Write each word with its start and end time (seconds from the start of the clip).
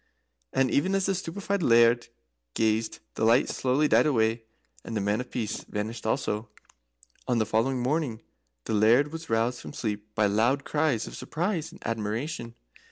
And 0.51 0.71
even 0.71 0.95
as 0.95 1.05
the 1.05 1.13
stupefied 1.13 1.61
Laird 1.61 2.07
gazed, 2.55 3.01
the 3.13 3.23
light 3.23 3.49
slowly 3.49 3.87
died 3.87 4.07
away, 4.07 4.45
and 4.83 4.97
the 4.97 4.99
Man 4.99 5.21
of 5.21 5.29
Peace 5.29 5.63
vanished 5.65 6.07
also. 6.07 6.49
On 7.27 7.37
the 7.37 7.45
following 7.45 7.79
morning 7.79 8.19
the 8.65 8.73
Laird 8.73 9.11
was 9.11 9.29
roused 9.29 9.61
from 9.61 9.73
sleep 9.73 10.07
by 10.15 10.25
loud 10.25 10.63
cries 10.63 11.05
of 11.05 11.15
surprise 11.15 11.71
and 11.71 11.85
admiration. 11.85 12.55